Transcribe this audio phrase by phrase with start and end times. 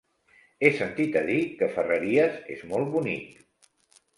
[0.61, 3.41] He sentit a dir que Ferreries és molt bonic.